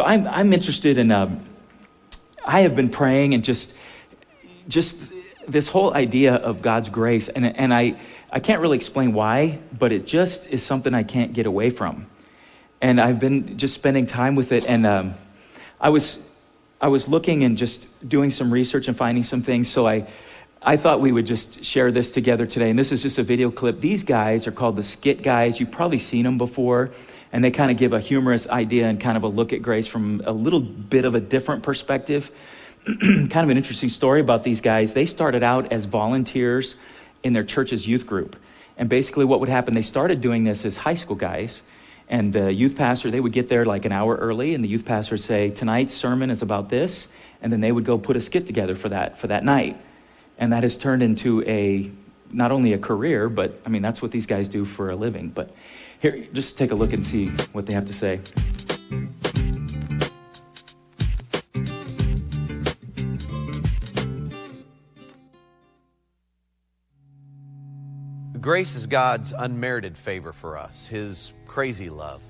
[0.00, 1.44] So I'm, I'm interested in, um,
[2.42, 3.74] I have been praying and just,
[4.66, 5.12] just
[5.46, 7.28] this whole idea of God's grace.
[7.28, 8.00] And, and I,
[8.32, 12.06] I can't really explain why, but it just is something I can't get away from.
[12.80, 14.64] And I've been just spending time with it.
[14.64, 15.16] And um,
[15.78, 16.26] I, was,
[16.80, 19.68] I was looking and just doing some research and finding some things.
[19.68, 20.08] So I,
[20.62, 22.70] I thought we would just share this together today.
[22.70, 23.82] And this is just a video clip.
[23.82, 25.60] These guys are called the Skit Guys.
[25.60, 26.90] You've probably seen them before
[27.32, 29.86] and they kind of give a humorous idea and kind of a look at grace
[29.86, 32.30] from a little bit of a different perspective.
[32.84, 34.94] kind of an interesting story about these guys.
[34.94, 36.74] They started out as volunteers
[37.22, 38.36] in their church's youth group.
[38.76, 41.62] And basically, what would happen, they started doing this as high school guys.
[42.08, 44.84] And the youth pastor, they would get there like an hour early, and the youth
[44.84, 47.06] pastor would say, Tonight's sermon is about this.
[47.42, 49.80] And then they would go put a skit together for that, for that night.
[50.36, 51.90] And that has turned into a,
[52.30, 55.28] not only a career, but I mean, that's what these guys do for a living.
[55.28, 55.50] But
[56.00, 58.20] here, just take a look and see what they have to say.
[68.40, 72.22] Grace is God's unmerited favor for us, His crazy love.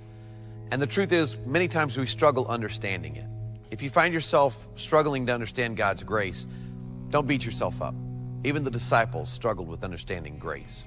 [0.72, 3.26] And the truth is, many times we struggle understanding it.
[3.70, 6.48] If you find yourself struggling to understand God's grace,
[7.08, 7.94] don't beat yourself up.
[8.42, 10.86] Even the disciples struggled with understanding grace.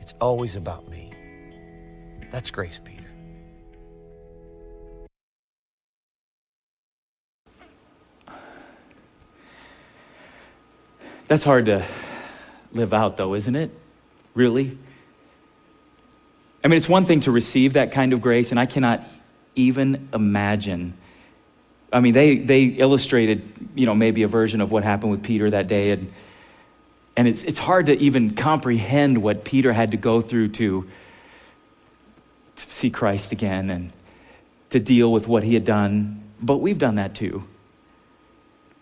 [0.00, 1.12] It's always about me.
[2.30, 3.04] That's grace, Peter.
[11.28, 11.84] That's hard to
[12.72, 13.70] live out, though, isn't it?
[14.34, 14.78] Really?
[16.64, 19.04] I mean, it's one thing to receive that kind of grace, and I cannot
[19.54, 20.94] even imagine.
[21.92, 23.42] I mean, they, they illustrated,
[23.74, 26.12] you know, maybe a version of what happened with Peter that day, and
[27.18, 30.88] And it's, it's hard to even comprehend what Peter had to go through to,
[32.54, 33.92] to see Christ again and
[34.70, 36.22] to deal with what he had done.
[36.40, 37.42] But we've done that too.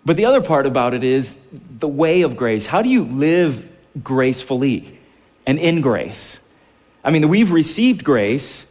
[0.04, 2.66] But the other part about it is the way of grace.
[2.66, 3.66] How do you live
[4.04, 5.00] gracefully
[5.46, 6.38] and in grace?
[7.02, 8.66] I mean, we've received grace,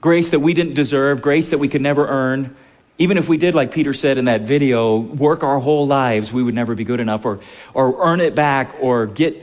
[0.00, 2.56] grace that we didn't deserve, grace that we could never earn.
[2.98, 6.42] Even if we did, like Peter said in that video, work our whole lives, we
[6.42, 7.40] would never be good enough or,
[7.74, 9.34] or earn it back or get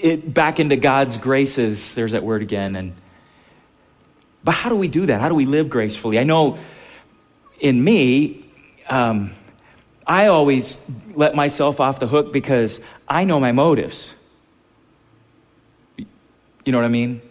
[0.00, 1.94] it back into God's graces.
[1.94, 2.76] There's that word again.
[2.76, 2.92] And,
[4.44, 5.20] but how do we do that?
[5.20, 6.18] How do we live gracefully?
[6.18, 6.58] I know
[7.58, 8.44] in me,
[8.88, 9.32] um,
[10.06, 10.80] I always
[11.14, 14.14] let myself off the hook because I know my motives.
[15.96, 17.22] You know what I mean?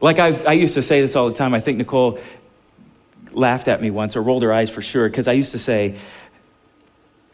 [0.00, 1.54] Like I've, i used to say this all the time.
[1.54, 2.18] I think Nicole
[3.34, 5.98] laughed at me once or rolled her eyes for sure because I used to say,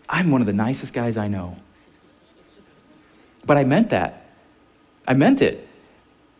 [0.08, 1.56] I'm one of the nicest guys I know.
[3.44, 4.26] But I meant that.
[5.06, 5.66] I meant it.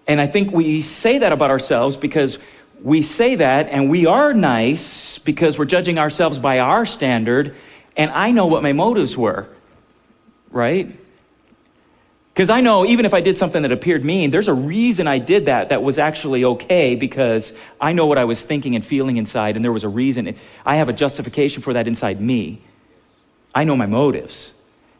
[0.06, 2.38] And I think we say that about ourselves because
[2.82, 7.56] we say that and we are nice because we're judging ourselves by our standard.
[7.96, 9.48] And I know what my motives were,
[10.50, 10.99] right?
[12.40, 15.18] Because I know even if I did something that appeared mean, there's a reason I
[15.18, 19.18] did that that was actually okay because I know what I was thinking and feeling
[19.18, 20.34] inside, and there was a reason.
[20.64, 22.62] I have a justification for that inside me.
[23.54, 24.54] I know my motives.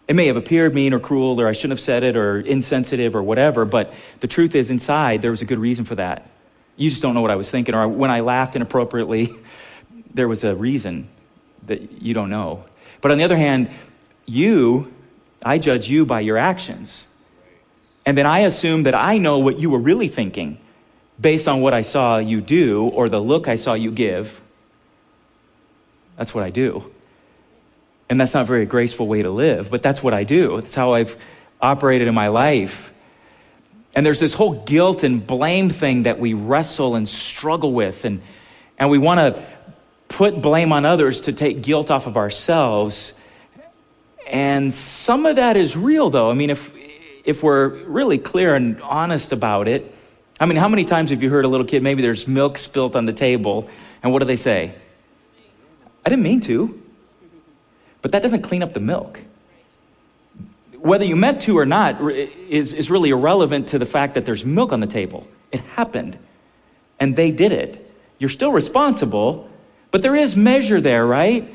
[0.07, 3.17] It may have appeared mean or cruel, or I shouldn't have said it, or insensitive,
[3.17, 6.29] or whatever, but the truth is, inside, there was a good reason for that.
[6.77, 9.35] You just don't know what I was thinking, or when I laughed inappropriately,
[10.13, 11.09] there was a reason
[11.69, 12.67] that you don't know.
[13.01, 13.71] But on the other hand,
[14.27, 14.93] you,
[15.43, 17.07] I judge you by your actions.
[18.11, 20.59] And then I assume that I know what you were really thinking
[21.21, 24.41] based on what I saw you do or the look I saw you give.
[26.17, 26.91] That's what I do.
[28.09, 30.57] And that's not a very graceful way to live, but that's what I do.
[30.57, 31.17] It's how I've
[31.63, 32.93] operated in my life.
[33.95, 38.05] And there's this whole guilt and blame thing that we wrestle and struggle with.
[38.05, 38.23] And,
[38.77, 39.47] and we want to
[40.09, 43.13] put blame on others to take guilt off of ourselves.
[44.27, 46.29] And some of that is real, though.
[46.29, 46.75] I mean, if,
[47.25, 49.95] if we're really clear and honest about it,
[50.39, 52.97] I mean, how many times have you heard a little kid, maybe there's milk spilt
[52.97, 53.69] on the table,
[54.03, 54.75] and what do they say?
[56.05, 56.81] I didn't mean to.
[58.03, 59.21] But that doesn't clean up the milk.
[60.79, 64.45] Whether you meant to or not is, is really irrelevant to the fact that there's
[64.45, 65.27] milk on the table.
[65.53, 66.19] It happened,
[66.99, 67.93] and they did it.
[68.19, 69.51] You're still responsible,
[69.91, 71.55] but there is measure there, right?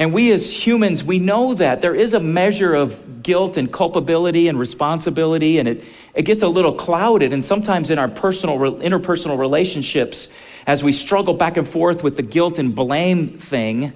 [0.00, 4.48] And we as humans, we know that there is a measure of guilt and culpability
[4.48, 7.34] and responsibility, and it, it gets a little clouded.
[7.34, 10.30] And sometimes in our personal, interpersonal relationships,
[10.66, 13.92] as we struggle back and forth with the guilt and blame thing,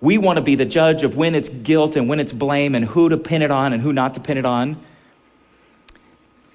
[0.00, 2.84] we want to be the judge of when it's guilt and when it's blame and
[2.84, 4.80] who to pin it on and who not to pin it on.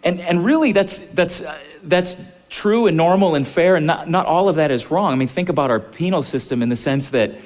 [0.05, 2.15] And, and really, that's, that's, uh, that's
[2.49, 5.11] true and normal and fair, and not, not all of that is wrong.
[5.11, 7.37] I mean, think about our penal system in the sense that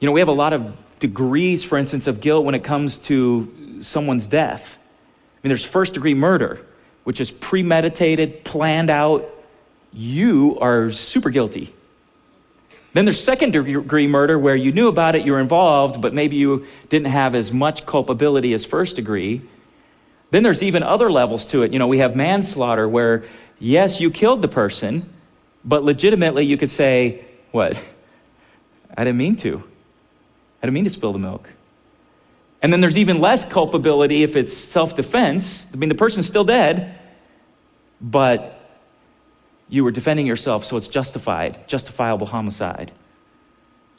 [0.00, 2.98] you know, we have a lot of degrees, for instance, of guilt when it comes
[2.98, 4.78] to someone's death.
[4.80, 6.64] I mean, there's first degree murder,
[7.04, 9.28] which is premeditated, planned out.
[9.92, 11.74] You are super guilty.
[12.92, 16.36] Then there's second degree murder where you knew about it, you were involved, but maybe
[16.36, 19.42] you didn't have as much culpability as first degree.
[20.30, 21.72] Then there's even other levels to it.
[21.72, 23.24] You know, we have manslaughter where,
[23.58, 25.08] yes, you killed the person,
[25.64, 27.80] but legitimately you could say, what?
[28.96, 29.62] I didn't mean to.
[30.62, 31.48] I didn't mean to spill the milk.
[32.62, 35.66] And then there's even less culpability if it's self defense.
[35.72, 36.98] I mean, the person's still dead,
[38.00, 38.60] but
[39.68, 42.92] you were defending yourself, so it's justified, justifiable homicide.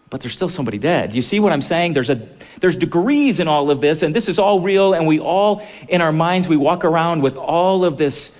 [0.10, 1.16] But there's still somebody dead.
[1.16, 1.94] You see what I'm saying?
[1.94, 2.28] There's, a,
[2.60, 6.02] there's degrees in all of this, and this is all real, and we all, in
[6.02, 8.34] our minds, we walk around with all of this.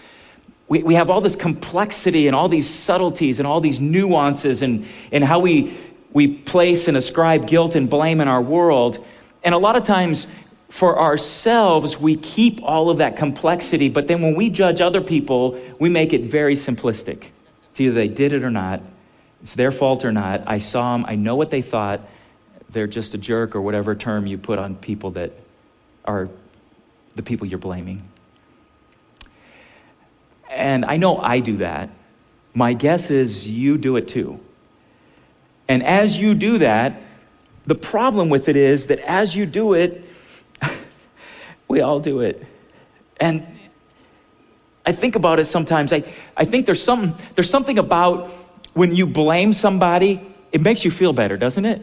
[0.68, 4.86] We, we have all this complexity and all these subtleties and all these nuances and,
[5.14, 5.78] and how we
[6.14, 9.06] we place and ascribe guilt and blame in our world.
[9.44, 10.28] And a lot of times,
[10.70, 15.60] for ourselves, we keep all of that complexity, but then when we judge other people,
[15.80, 17.28] we make it very simplistic.
[17.70, 18.82] It's either they did it or not,
[19.44, 20.44] it's their fault or not.
[20.46, 22.02] I saw them, I know what they thought,
[22.70, 25.34] they're just a jerk or whatever term you put on people that
[26.06, 26.30] are
[27.16, 28.04] the people you're blaming.
[30.50, 31.90] And I know I do that.
[32.54, 34.40] My guess is you do it too.
[35.72, 37.02] And as you do that,
[37.64, 40.06] the problem with it is that as you do it,
[41.70, 42.46] we all do it.
[43.22, 43.48] And
[44.86, 45.94] I think about it sometimes.
[45.94, 46.04] I,
[46.36, 48.32] I think there's, some, there's something about
[48.74, 50.20] when you blame somebody,
[50.52, 51.82] it makes you feel better, doesn't it?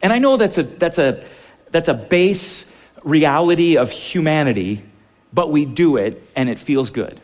[0.00, 1.26] And I know that's a, that's a,
[1.72, 4.84] that's a base reality of humanity,
[5.32, 7.20] but we do it and it feels good.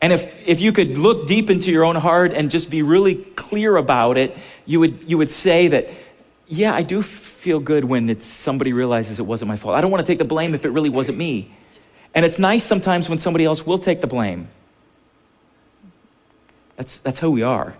[0.00, 3.26] And if, if you could look deep into your own heart and just be really
[3.48, 5.88] clear about it, you would, you would say that,
[6.46, 9.76] yeah, I do feel good when it's, somebody realizes it wasn't my fault.
[9.76, 11.54] I don't want to take the blame if it really wasn't me.
[12.14, 14.48] And it's nice sometimes when somebody else will take the blame.
[16.76, 17.74] That's, that's who we are.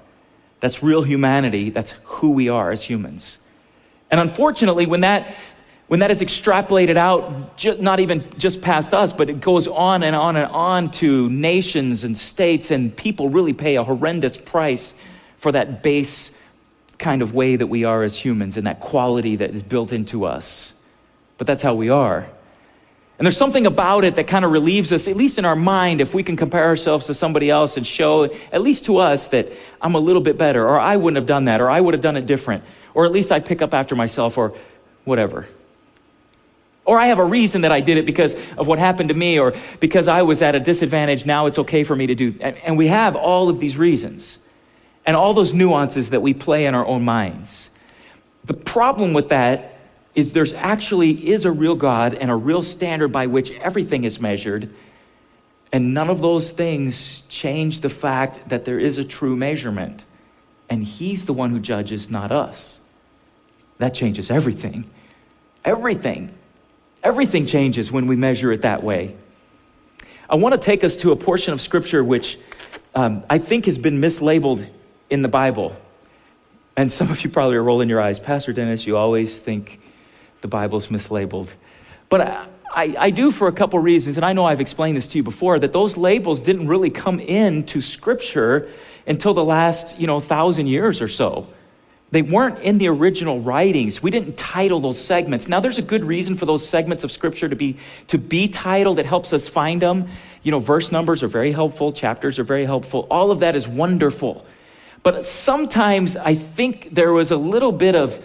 [0.60, 1.70] That's real humanity.
[1.70, 3.38] That's who we are as humans.
[4.10, 5.34] And unfortunately, when that,
[5.88, 10.02] when that is extrapolated out, just, not even just past us, but it goes on
[10.02, 14.94] and on and on to nations and states, and people really pay a horrendous price
[15.38, 16.30] for that base
[16.98, 20.24] kind of way that we are as humans and that quality that is built into
[20.24, 20.74] us.
[21.38, 22.26] But that's how we are.
[23.18, 26.02] And there's something about it that kind of relieves us, at least in our mind,
[26.02, 29.50] if we can compare ourselves to somebody else and show, at least to us, that
[29.80, 32.02] I'm a little bit better, or I wouldn't have done that, or I would have
[32.02, 32.62] done it different,
[32.92, 34.54] or at least I pick up after myself, or
[35.04, 35.48] whatever.
[36.84, 39.38] Or I have a reason that I did it because of what happened to me,
[39.38, 42.34] or because I was at a disadvantage, now it's okay for me to do.
[42.40, 44.38] And we have all of these reasons
[45.06, 47.70] and all those nuances that we play in our own minds.
[48.44, 49.78] The problem with that
[50.14, 54.20] is there's actually is a real God and a real standard by which everything is
[54.20, 54.74] measured.
[55.72, 60.04] And none of those things change the fact that there is a true measurement.
[60.68, 62.80] And He's the one who judges, not us.
[63.78, 64.88] That changes everything.
[65.64, 66.34] Everything.
[67.02, 69.14] Everything changes when we measure it that way.
[70.28, 72.38] I want to take us to a portion of Scripture which
[72.94, 74.68] um, I think has been mislabeled
[75.10, 75.76] in the Bible.
[76.76, 78.20] And some of you probably are rolling your eyes.
[78.20, 79.80] Pastor Dennis, you always think
[80.42, 81.48] the Bible's mislabeled.
[82.08, 85.08] But I, I, I, do for a couple reasons, and I know I've explained this
[85.08, 88.70] to you before, that those labels didn't really come into Scripture
[89.06, 91.46] until the last, you know, thousand years or so.
[92.12, 94.02] They weren't in the original writings.
[94.02, 95.48] We didn't title those segments.
[95.48, 98.98] Now, there's a good reason for those segments of Scripture to be, to be titled.
[98.98, 100.06] It helps us find them.
[100.42, 103.08] You know, verse numbers are very helpful, chapters are very helpful.
[103.10, 104.46] All of that is wonderful.
[105.06, 108.20] But sometimes I think there was a little bit of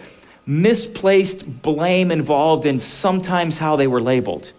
[0.47, 4.51] misplaced blame involved in sometimes how they were labeled.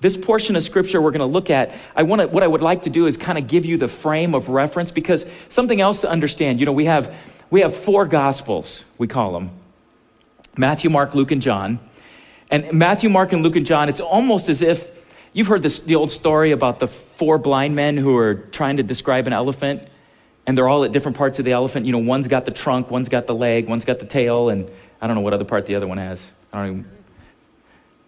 [0.00, 2.62] This portion of scripture we're going to look at, I want to, what I would
[2.62, 6.00] like to do is kind of give you the frame of reference because something else
[6.00, 6.60] to understand.
[6.60, 7.14] You know, we have,
[7.50, 9.50] we have four gospels, we call them
[10.56, 11.78] Matthew, Mark, Luke, and John.
[12.50, 14.88] And Matthew, Mark, and Luke, and John, it's almost as if
[15.34, 18.82] you've heard this, the old story about the four blind men who are trying to
[18.82, 19.82] describe an elephant
[20.50, 21.86] and they're all at different parts of the elephant.
[21.86, 24.68] You know, one's got the trunk, one's got the leg, one's got the tail, and
[25.00, 26.28] I don't know what other part the other one has.
[26.52, 26.90] I don't even.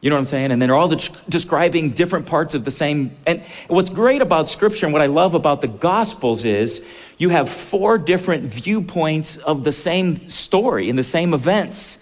[0.01, 0.51] You know what I'm saying?
[0.51, 3.17] And they're all de- describing different parts of the same.
[3.27, 6.85] And what's great about Scripture and what I love about the Gospels is
[7.17, 11.97] you have four different viewpoints of the same story and the same events.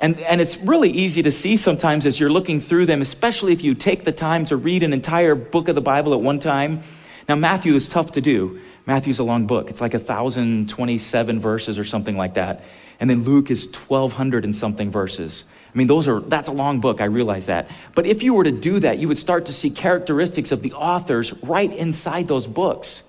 [0.00, 3.62] And, and it's really easy to see sometimes as you're looking through them, especially if
[3.62, 6.82] you take the time to read an entire book of the Bible at one time.
[7.28, 8.60] Now, Matthew is tough to do.
[8.88, 12.64] Matthew's a long book, it's like 1,027 verses or something like that.
[12.98, 15.44] And then Luke is 1,200 and something verses.
[15.74, 17.70] I mean, those are, that's a long book, I realize that.
[17.94, 20.72] But if you were to do that, you would start to see characteristics of the
[20.72, 23.02] authors right inside those books.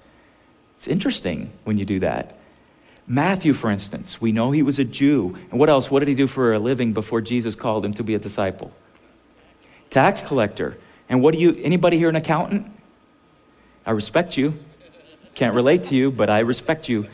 [0.75, 2.37] It's interesting when you do that.
[3.07, 5.37] Matthew, for instance, we know he was a Jew.
[5.49, 5.89] And what else?
[5.89, 8.73] What did he do for a living before Jesus called him to be a disciple?
[9.89, 10.77] Tax collector.
[11.07, 12.69] And what do you, anybody here an accountant?
[13.85, 14.59] I respect you.
[15.35, 17.07] Can't relate to you, but I respect you.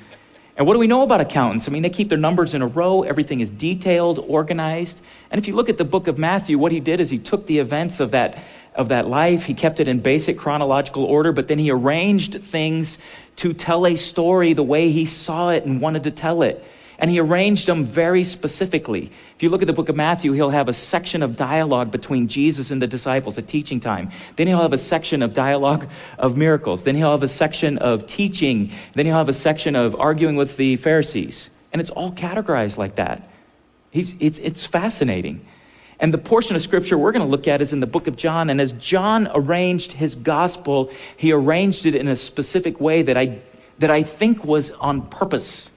[0.58, 1.68] And what do we know about accountants?
[1.68, 5.02] I mean, they keep their numbers in a row, everything is detailed, organized.
[5.30, 7.46] And if you look at the book of Matthew, what he did is he took
[7.46, 8.42] the events of that,
[8.74, 12.98] of that life, he kept it in basic chronological order, but then he arranged things
[13.36, 16.64] to tell a story the way he saw it and wanted to tell it.
[16.98, 19.12] And he arranged them very specifically.
[19.36, 22.28] If you look at the book of Matthew, he'll have a section of dialogue between
[22.28, 24.12] Jesus and the disciples, a teaching time.
[24.38, 25.88] Then he'll have a section of dialogue
[26.18, 26.84] of miracles.
[26.84, 28.72] Then he'll have a section of teaching.
[28.94, 31.50] Then he'll have a section of arguing with the Pharisees.
[31.74, 33.30] And it's all categorized like that.
[33.92, 35.46] He's, it's, it's fascinating.
[36.00, 38.18] And the portion of scripture we're going to look at is in the book of
[38.18, 38.50] John.
[38.50, 43.40] And as John arranged his gospel, he arranged it in a specific way that I,
[43.80, 45.72] that I think was on purpose.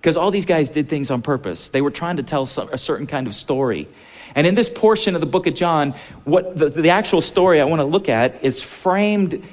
[0.00, 1.68] Because all these guys did things on purpose.
[1.68, 3.86] They were trying to tell a certain kind of story.
[4.34, 7.64] And in this portion of the book of John, what the, the actual story I
[7.64, 9.46] want to look at is framed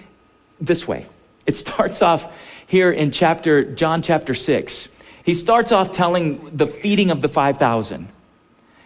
[0.61, 1.05] this way.
[1.45, 2.31] It starts off
[2.67, 4.89] here in chapter John chapter 6.
[5.23, 8.07] He starts off telling the feeding of the 5,000.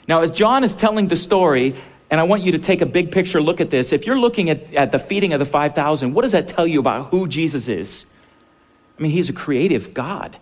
[0.08, 1.76] Now, as John is telling the story,
[2.10, 3.94] and I want you to take a big picture look at this.
[3.94, 6.80] If you're looking at, at the feeding of the 5,000, what does that tell you
[6.80, 8.06] about who Jesus is?
[8.98, 10.38] I mean, he's a creative God.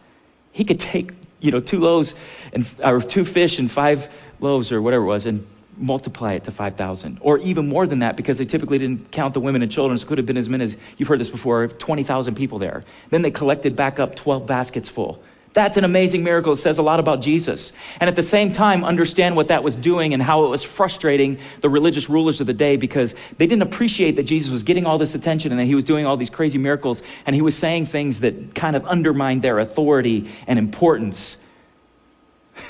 [0.51, 2.15] He could take, you know, two loaves
[2.53, 5.45] and or two fish and five loaves or whatever it was and
[5.79, 7.19] multiply it to 5,000.
[7.21, 9.97] Or even more than that because they typically didn't count the women and children.
[9.97, 12.83] So it could have been as many as, you've heard this before, 20,000 people there.
[13.09, 15.23] Then they collected back up 12 baskets full.
[15.59, 16.53] That's an amazing miracle.
[16.53, 17.73] It says a lot about Jesus.
[17.99, 21.37] And at the same time, understand what that was doing and how it was frustrating
[21.59, 24.97] the religious rulers of the day because they didn't appreciate that Jesus was getting all
[24.97, 27.87] this attention and that he was doing all these crazy miracles and he was saying
[27.87, 31.35] things that kind of undermined their authority and importance.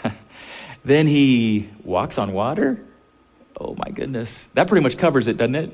[0.84, 2.84] then he walks on water.
[3.60, 4.48] Oh my goodness.
[4.56, 5.72] That pretty much covers it, doesn't it?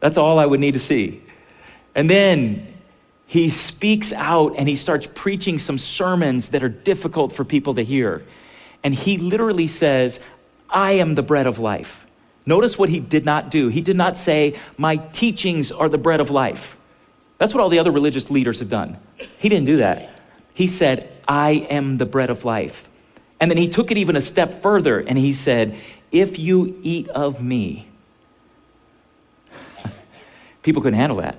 [0.00, 1.22] That's all I would need to see.
[1.94, 2.71] And then
[3.32, 7.82] he speaks out and he starts preaching some sermons that are difficult for people to
[7.82, 8.22] hear.
[8.84, 10.20] And he literally says,
[10.68, 12.04] I am the bread of life.
[12.44, 13.68] Notice what he did not do.
[13.68, 16.76] He did not say, My teachings are the bread of life.
[17.38, 18.98] That's what all the other religious leaders have done.
[19.38, 20.10] He didn't do that.
[20.52, 22.86] He said, I am the bread of life.
[23.40, 25.74] And then he took it even a step further and he said,
[26.10, 27.88] If you eat of me,
[30.62, 31.38] people couldn't handle that.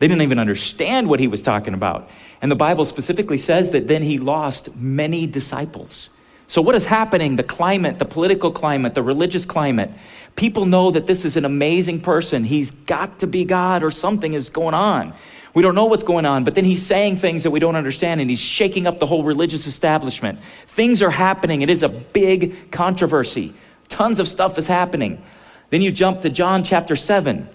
[0.00, 2.08] They didn't even understand what he was talking about.
[2.42, 6.08] And the Bible specifically says that then he lost many disciples.
[6.46, 7.36] So, what is happening?
[7.36, 9.90] The climate, the political climate, the religious climate.
[10.36, 12.44] People know that this is an amazing person.
[12.44, 15.12] He's got to be God or something is going on.
[15.52, 18.20] We don't know what's going on, but then he's saying things that we don't understand
[18.20, 20.38] and he's shaking up the whole religious establishment.
[20.66, 21.60] Things are happening.
[21.60, 23.52] It is a big controversy.
[23.88, 25.22] Tons of stuff is happening.
[25.68, 27.48] Then you jump to John chapter 7.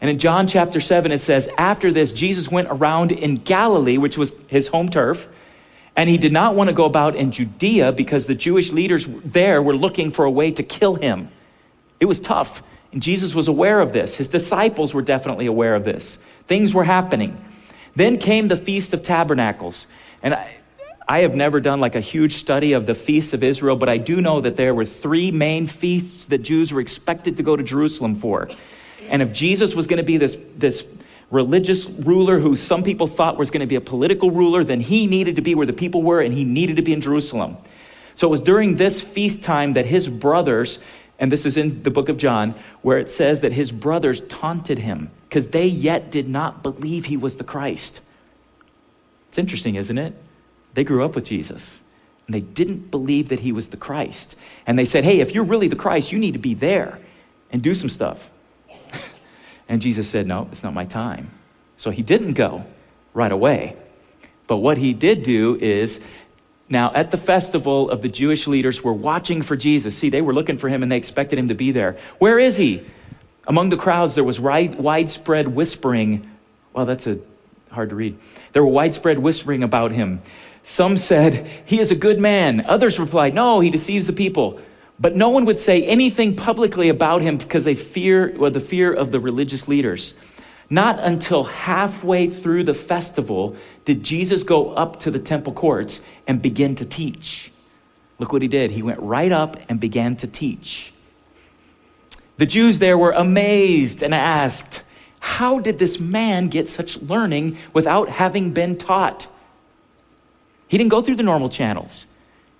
[0.00, 4.18] And in John chapter 7, it says, After this, Jesus went around in Galilee, which
[4.18, 5.26] was his home turf,
[5.96, 9.62] and he did not want to go about in Judea because the Jewish leaders there
[9.62, 11.30] were looking for a way to kill him.
[11.98, 12.62] It was tough.
[12.92, 14.14] And Jesus was aware of this.
[14.14, 16.18] His disciples were definitely aware of this.
[16.46, 17.42] Things were happening.
[17.94, 19.86] Then came the Feast of Tabernacles.
[20.22, 20.56] And I,
[21.08, 23.96] I have never done like a huge study of the feasts of Israel, but I
[23.96, 27.62] do know that there were three main feasts that Jews were expected to go to
[27.62, 28.50] Jerusalem for.
[29.08, 30.84] And if Jesus was going to be this, this
[31.30, 35.06] religious ruler who some people thought was going to be a political ruler, then he
[35.06, 37.56] needed to be where the people were and he needed to be in Jerusalem.
[38.14, 40.78] So it was during this feast time that his brothers,
[41.18, 44.78] and this is in the book of John, where it says that his brothers taunted
[44.78, 48.00] him because they yet did not believe he was the Christ.
[49.28, 50.14] It's interesting, isn't it?
[50.74, 51.80] They grew up with Jesus
[52.26, 54.36] and they didn't believe that he was the Christ.
[54.66, 56.98] And they said, hey, if you're really the Christ, you need to be there
[57.50, 58.30] and do some stuff.
[59.68, 61.30] And Jesus said, no, it's not my time.
[61.76, 62.64] So he didn't go
[63.14, 63.76] right away.
[64.46, 66.00] But what he did do is
[66.68, 69.96] now, at the festival of the Jewish leaders were watching for Jesus.
[69.96, 71.96] See, they were looking for him and they expected him to be there.
[72.18, 72.84] Where is he?
[73.46, 76.28] Among the crowds, there was widespread whispering.
[76.72, 77.18] Well, that's a,
[77.70, 78.18] hard to read.
[78.52, 80.22] There were widespread whispering about him.
[80.64, 82.64] Some said, He is a good man.
[82.66, 84.60] Others replied, No, he deceives the people.
[84.98, 89.12] But no one would say anything publicly about him because they fear, the fear of
[89.12, 90.14] the religious leaders.
[90.70, 96.42] Not until halfway through the festival did Jesus go up to the temple courts and
[96.42, 97.52] begin to teach.
[98.18, 98.70] Look what he did.
[98.70, 100.92] He went right up and began to teach.
[102.38, 104.82] The Jews there were amazed and asked,
[105.20, 109.28] How did this man get such learning without having been taught?
[110.68, 112.06] He didn't go through the normal channels,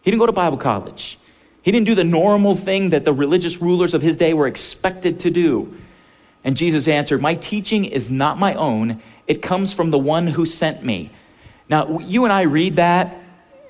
[0.02, 1.18] he didn't go to Bible college.
[1.66, 5.18] He didn't do the normal thing that the religious rulers of his day were expected
[5.18, 5.76] to do.
[6.44, 10.46] And Jesus answered, My teaching is not my own, it comes from the one who
[10.46, 11.10] sent me.
[11.68, 13.20] Now, you and I read that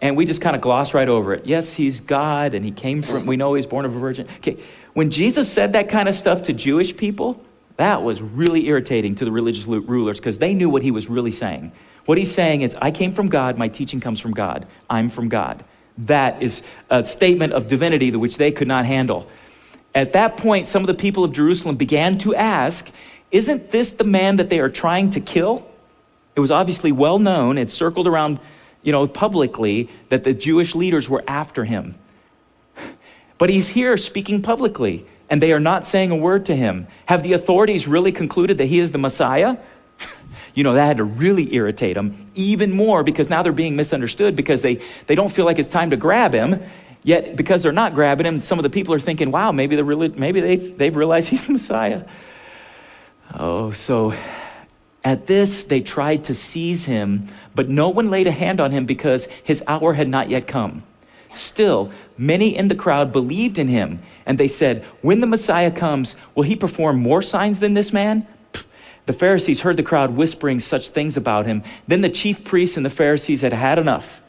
[0.02, 1.46] and we just kind of gloss right over it.
[1.46, 4.28] Yes, he's God and he came from, we know he's born of a virgin.
[4.40, 7.42] Okay, when Jesus said that kind of stuff to Jewish people,
[7.78, 11.32] that was really irritating to the religious rulers because they knew what he was really
[11.32, 11.72] saying.
[12.04, 15.30] What he's saying is, I came from God, my teaching comes from God, I'm from
[15.30, 15.64] God.
[15.98, 19.28] That is a statement of divinity which they could not handle.
[19.94, 22.90] At that point, some of the people of Jerusalem began to ask,
[23.30, 25.66] Isn't this the man that they are trying to kill?
[26.34, 28.38] It was obviously well known, it circled around,
[28.82, 31.94] you know, publicly that the Jewish leaders were after him.
[33.38, 36.86] But he's here speaking publicly, and they are not saying a word to him.
[37.06, 39.56] Have the authorities really concluded that he is the Messiah?
[40.56, 44.34] You know, that had to really irritate them even more because now they're being misunderstood
[44.34, 46.60] because they, they don't feel like it's time to grab him.
[47.04, 49.84] Yet, because they're not grabbing him, some of the people are thinking, wow, maybe, they're
[49.84, 52.04] really, maybe they've, they've realized he's the Messiah.
[53.34, 54.14] Oh, so
[55.04, 58.86] at this, they tried to seize him, but no one laid a hand on him
[58.86, 60.82] because his hour had not yet come.
[61.30, 66.16] Still, many in the crowd believed in him, and they said, When the Messiah comes,
[66.34, 68.26] will he perform more signs than this man?
[69.06, 71.62] The Pharisees heard the crowd whispering such things about him.
[71.86, 74.20] Then the chief priests and the Pharisees had had enough,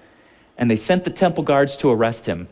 [0.57, 2.47] and they sent the temple guards to arrest him.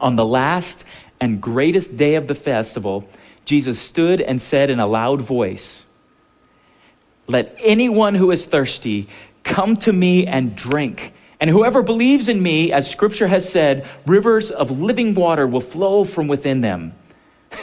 [0.00, 0.84] On the last
[1.20, 3.08] and greatest day of the festival,
[3.44, 5.84] Jesus stood and said in a loud voice,
[7.26, 9.08] Let anyone who is thirsty
[9.42, 11.12] come to me and drink.
[11.40, 16.04] And whoever believes in me, as scripture has said, rivers of living water will flow
[16.04, 16.94] from within them.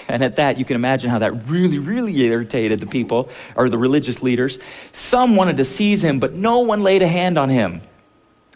[0.07, 3.77] And at that, you can imagine how that really, really irritated the people or the
[3.77, 4.59] religious leaders.
[4.93, 7.81] Some wanted to seize him, but no one laid a hand on him.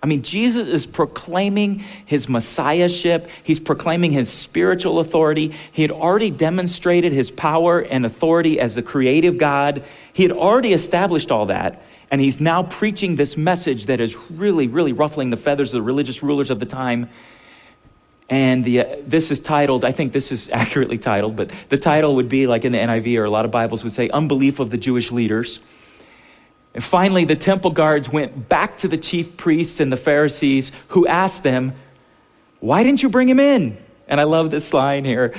[0.06, 3.28] I mean, Jesus is proclaiming his messiahship.
[3.44, 5.54] He's proclaiming his spiritual authority.
[5.72, 9.84] He had already demonstrated his power and authority as the creative God.
[10.14, 11.82] He had already established all that.
[12.12, 15.82] And he's now preaching this message that is really, really ruffling the feathers of the
[15.82, 17.10] religious rulers of the time.
[18.30, 22.16] And the, uh, this is titled, I think this is accurately titled, but the title
[22.16, 24.70] would be like in the NIV or a lot of Bibles would say, Unbelief of
[24.70, 25.60] the Jewish Leaders.
[26.74, 31.08] And finally, the temple guards went back to the chief priests and the Pharisees, who
[31.08, 31.74] asked them,
[32.60, 33.78] Why didn't you bring him in?
[34.08, 35.34] And I love this line here.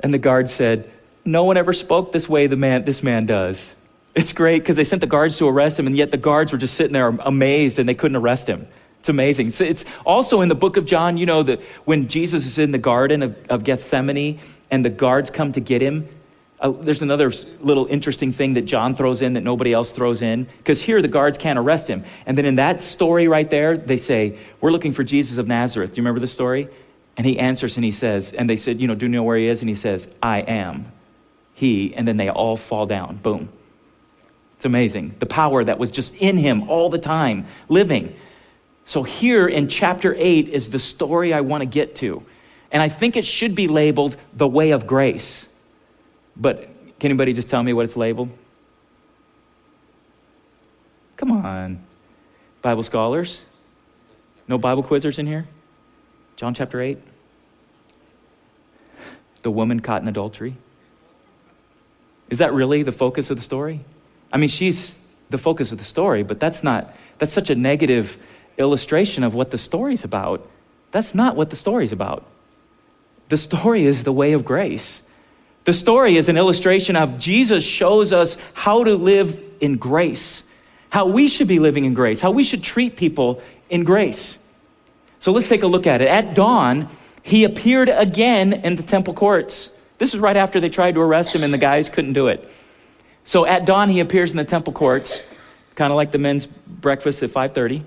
[0.00, 0.90] And the guard said,
[1.24, 3.74] No one ever spoke this way the man, this man does.
[4.16, 6.58] It's great because they sent the guards to arrest him, and yet the guards were
[6.58, 8.66] just sitting there amazed and they couldn't arrest him.
[9.04, 9.50] It's amazing.
[9.50, 12.70] So it's also in the book of John, you know, that when Jesus is in
[12.70, 14.40] the garden of, of Gethsemane
[14.70, 16.08] and the guards come to get him,
[16.58, 20.44] uh, there's another little interesting thing that John throws in that nobody else throws in.
[20.44, 22.02] Because here the guards can't arrest him.
[22.24, 25.90] And then in that story right there, they say, We're looking for Jesus of Nazareth.
[25.90, 26.70] Do you remember the story?
[27.18, 29.36] And he answers and he says, And they said, You know, do you know where
[29.36, 29.60] he is?
[29.60, 30.90] And he says, I am
[31.52, 31.94] he.
[31.94, 33.18] And then they all fall down.
[33.18, 33.50] Boom.
[34.56, 35.16] It's amazing.
[35.18, 38.16] The power that was just in him all the time, living.
[38.84, 42.24] So here in chapter 8 is the story I want to get to.
[42.70, 45.46] And I think it should be labeled the way of grace.
[46.36, 46.68] But
[46.98, 48.30] can anybody just tell me what it's labeled?
[51.16, 51.84] Come on.
[52.62, 53.42] Bible scholars?
[54.48, 55.46] No Bible quizzers in here?
[56.36, 56.98] John chapter 8?
[59.42, 60.56] The woman caught in adultery?
[62.30, 63.80] Is that really the focus of the story?
[64.32, 64.96] I mean, she's
[65.30, 68.18] the focus of the story, but that's not, that's such a negative
[68.58, 70.48] illustration of what the story's about.
[70.90, 72.24] That's not what the story's about.
[73.28, 75.02] The story is the way of grace.
[75.64, 80.42] The story is an illustration of Jesus shows us how to live in grace,
[80.90, 84.38] how we should be living in grace, how we should treat people in grace.
[85.18, 86.08] So let's take a look at it.
[86.08, 86.90] At dawn,
[87.22, 89.70] he appeared again in the temple courts.
[89.96, 92.48] This is right after they tried to arrest him and the guys couldn't do it.
[93.24, 95.22] So at dawn he appears in the temple courts,
[95.76, 97.84] kind of like the men's breakfast at 5:30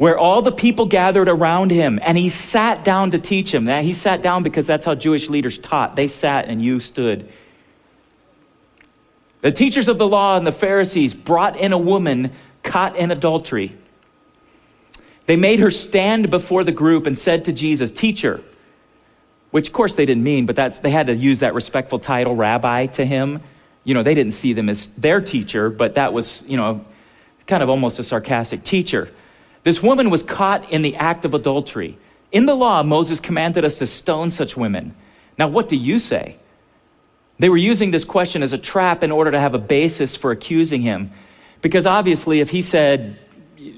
[0.00, 3.66] where all the people gathered around him and he sat down to teach him.
[3.66, 5.94] That he sat down because that's how Jewish leaders taught.
[5.94, 7.30] They sat and you stood.
[9.42, 12.32] The teachers of the law and the Pharisees brought in a woman
[12.62, 13.76] caught in adultery.
[15.26, 18.42] They made her stand before the group and said to Jesus, Teacher,
[19.50, 22.34] which of course they didn't mean, but that's, they had to use that respectful title,
[22.34, 23.42] rabbi, to him.
[23.84, 26.86] You know, they didn't see them as their teacher, but that was, you know,
[27.46, 29.10] kind of almost a sarcastic teacher.
[29.62, 31.98] This woman was caught in the act of adultery.
[32.32, 34.94] In the law, Moses commanded us to stone such women.
[35.38, 36.36] Now, what do you say?
[37.38, 40.30] They were using this question as a trap in order to have a basis for
[40.30, 41.10] accusing him.
[41.62, 43.18] Because obviously, if he said,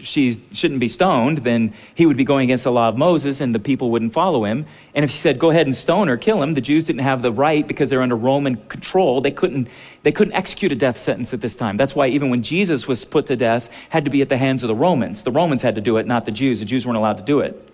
[0.03, 3.55] she shouldn't be stoned, then he would be going against the law of Moses and
[3.55, 4.67] the people wouldn't follow him.
[4.95, 7.23] And if he said, go ahead and stone her, kill him, the Jews didn't have
[7.23, 9.21] the right because they're under Roman control.
[9.21, 9.69] They couldn't,
[10.03, 11.77] they couldn't execute a death sentence at this time.
[11.77, 14.63] That's why even when Jesus was put to death, had to be at the hands
[14.63, 15.23] of the Romans.
[15.23, 16.59] The Romans had to do it, not the Jews.
[16.59, 17.69] The Jews weren't allowed to do it.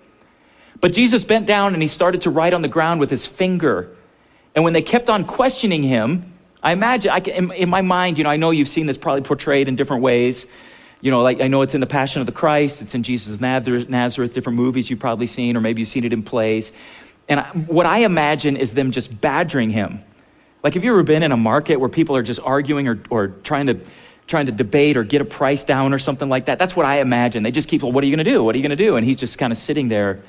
[0.81, 3.97] But Jesus bent down and he started to write on the ground with his finger.
[4.55, 8.19] And when they kept on questioning him, I imagine, I can, in, in my mind,
[8.19, 10.47] you know, I know you've seen this probably portrayed in different ways
[11.01, 13.35] you know, like I know it's in the Passion of the Christ, it's in Jesus
[13.35, 16.73] of Nazareth, different movies you've probably seen, or maybe you've seen it in plays.
[17.29, 20.01] And I, what I imagine is them just badgering him.
[20.63, 23.29] Like, have you ever been in a market where people are just arguing or, or
[23.29, 23.81] trying to
[24.27, 26.59] trying to debate or get a price down or something like that?
[26.59, 27.43] That's what I imagine.
[27.43, 28.45] They just keep, well, what are you going to do?
[28.45, 28.97] What are you going to do?
[28.97, 30.23] And he's just kind of sitting there,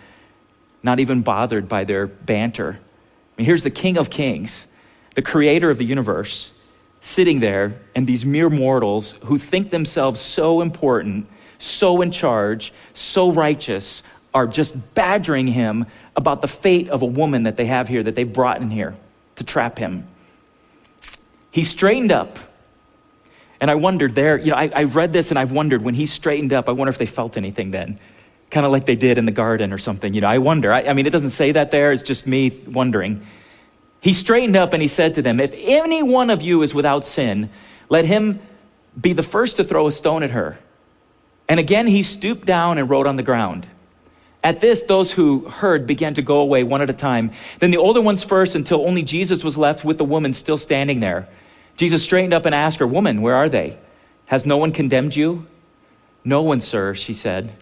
[0.83, 2.79] not even bothered by their banter.
[2.79, 4.65] I mean, here's the King of Kings,
[5.15, 6.53] the creator of the universe
[7.01, 13.31] sitting there, and these mere mortals who think themselves so important, so in charge, so
[13.31, 15.85] righteous, are just badgering him
[16.15, 18.95] about the fate of a woman that they have here, that they brought in here
[19.37, 20.07] to trap him.
[21.51, 22.37] He straightened up.
[23.61, 26.05] And I wondered there, you know, I, I read this and I've wondered when he
[26.05, 27.99] straightened up, I wonder if they felt anything then.
[28.51, 30.13] Kind of like they did in the garden or something.
[30.13, 30.71] You know, I wonder.
[30.71, 33.25] I, I mean, it doesn't say that there, it's just me wondering.
[34.01, 37.05] He straightened up and he said to them, If any one of you is without
[37.05, 37.49] sin,
[37.89, 38.39] let him
[38.99, 40.57] be the first to throw a stone at her.
[41.47, 43.67] And again he stooped down and wrote on the ground.
[44.43, 47.31] At this, those who heard began to go away one at a time.
[47.59, 51.01] Then the older ones first, until only Jesus was left with the woman still standing
[51.01, 51.27] there.
[51.75, 53.77] Jesus straightened up and asked her, Woman, where are they?
[54.27, 55.45] Has no one condemned you?
[56.23, 57.53] No one, sir, she said.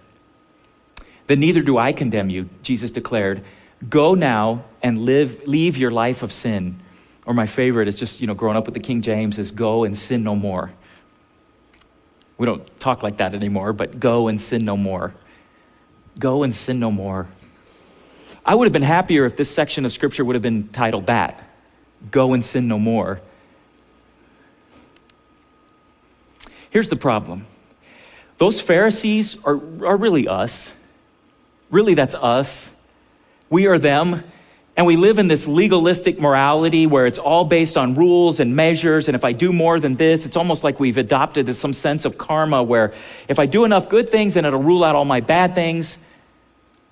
[1.26, 3.44] Then neither do I condemn you, Jesus declared.
[3.90, 6.80] Go now and live, leave your life of sin.
[7.26, 9.84] Or my favorite is just, you know, growing up with the King James is go
[9.84, 10.72] and sin no more.
[12.38, 15.14] We don't talk like that anymore, but go and sin no more.
[16.20, 17.28] Go and sin no more.
[18.46, 21.44] I would have been happier if this section of scripture would have been titled that
[22.12, 23.20] Go and sin no more.
[26.70, 27.46] Here's the problem
[28.38, 30.72] those Pharisees are, are really us.
[31.70, 32.72] Really, that's us.
[33.50, 34.24] We are them.
[34.76, 39.08] And we live in this legalistic morality where it's all based on rules and measures.
[39.08, 42.06] And if I do more than this, it's almost like we've adopted this, some sense
[42.06, 42.94] of karma where
[43.28, 45.98] if I do enough good things, then it'll rule out all my bad things.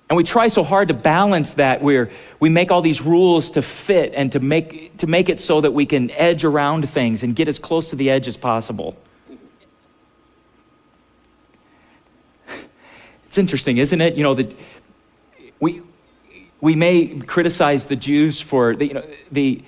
[0.08, 3.62] And we try so hard to balance that where we make all these rules to
[3.62, 7.36] fit and to make, to make it so that we can edge around things and
[7.36, 8.96] get as close to the edge as possible.
[13.26, 14.14] It's interesting, isn't it?
[14.14, 14.56] You know, that
[15.60, 15.82] we,
[16.66, 19.62] we may criticize the Jews for, the, you know, the,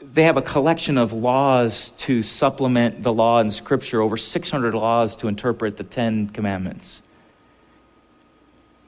[0.00, 5.14] they have a collection of laws to supplement the law in Scripture, over 600 laws
[5.14, 7.00] to interpret the Ten Commandments.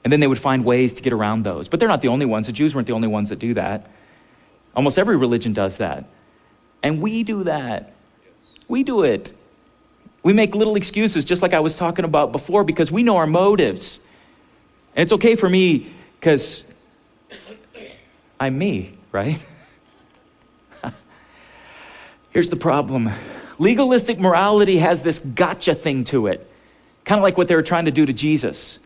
[0.03, 1.69] And then they would find ways to get around those.
[1.69, 2.47] But they're not the only ones.
[2.47, 3.89] The Jews weren't the only ones that do that.
[4.75, 6.09] Almost every religion does that.
[6.83, 7.93] And we do that.
[8.67, 9.31] We do it.
[10.23, 13.27] We make little excuses, just like I was talking about before, because we know our
[13.27, 14.01] motives.
[14.93, 16.65] And it's okay for me because
[18.39, 19.43] I'm me, right?
[22.29, 23.11] Here's the problem
[23.59, 26.49] legalistic morality has this gotcha thing to it,
[27.05, 28.79] kind of like what they were trying to do to Jesus.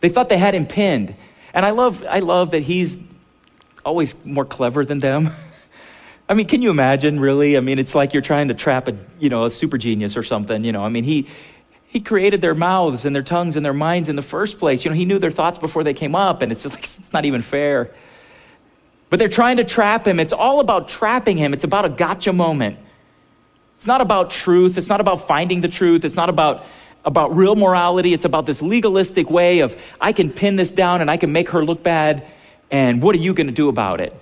[0.00, 1.14] They thought they had him pinned.
[1.54, 2.96] And I love, I love that he's
[3.84, 5.34] always more clever than them.
[6.28, 7.56] I mean, can you imagine, really?
[7.56, 10.22] I mean, it's like you're trying to trap a, you know, a super genius or
[10.22, 10.84] something, you know.
[10.84, 11.26] I mean, he,
[11.88, 14.84] he created their mouths and their tongues and their minds in the first place.
[14.84, 17.12] You know, he knew their thoughts before they came up, and it's just like, it's
[17.12, 17.90] not even fair.
[19.10, 20.20] But they're trying to trap him.
[20.20, 21.54] It's all about trapping him.
[21.54, 22.78] It's about a gotcha moment.
[23.78, 24.76] It's not about truth.
[24.76, 26.04] It's not about finding the truth.
[26.04, 26.66] It's not about,
[27.06, 28.12] about real morality.
[28.12, 31.48] It's about this legalistic way of, I can pin this down and I can make
[31.50, 32.26] her look bad,
[32.70, 34.14] and what are you going to do about it?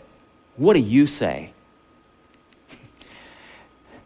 [0.56, 1.50] What do you say?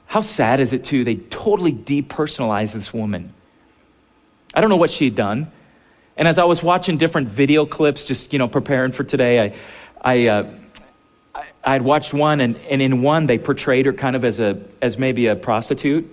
[0.06, 1.04] How sad is it, too?
[1.04, 3.34] They totally depersonalize this woman.
[4.54, 5.50] I don't know what she had done.
[6.16, 9.54] And as I was watching different video clips, just, you know, preparing for today, I,
[10.02, 10.50] I, uh,
[11.64, 14.60] I had watched one, and, and in one, they portrayed her kind of as, a,
[14.82, 16.08] as maybe a prostitute.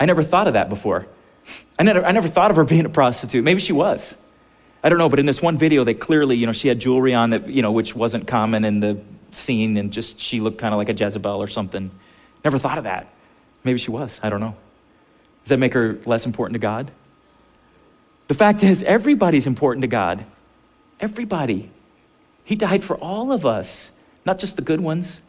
[0.00, 1.06] I never thought of that before.
[1.78, 3.44] I never, I never thought of her being a prostitute.
[3.44, 4.16] Maybe she was.
[4.82, 7.12] I don't know, but in this one video, they clearly, you know, she had jewelry
[7.12, 9.00] on that, you know, which wasn't common in the
[9.32, 11.90] scene, and just she looked kind of like a Jezebel or something.
[12.44, 13.12] Never thought of that.
[13.64, 14.20] Maybe she was.
[14.22, 14.54] I don't know.
[15.42, 16.90] Does that make her less important to God?
[18.28, 20.24] The fact is, everybody's important to God.
[21.00, 21.70] Everybody.
[22.44, 23.90] He died for all of us,
[24.24, 25.20] not just the good ones.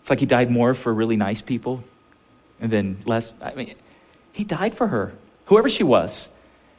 [0.00, 1.82] It's like he died more for really nice people
[2.60, 3.32] and then less.
[3.40, 3.74] I mean,
[4.32, 5.14] he died for her,
[5.46, 6.28] whoever she was.